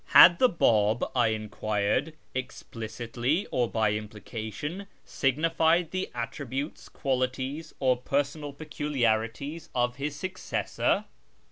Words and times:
"Had 0.19 0.39
the 0.39 0.49
Bab," 0.49 1.05
I 1.15 1.27
enquired," 1.27 2.15
explicitly 2.33 3.45
or 3.51 3.69
by 3.69 3.91
implication 3.91 4.87
signified 5.05 5.91
the 5.91 6.09
attributes, 6.15 6.89
qualities, 6.89 7.75
or 7.79 7.97
personal 7.97 8.51
peculiarities 8.51 9.69
of 9.75 9.97
his 9.97 10.15
successor?" 10.15 11.05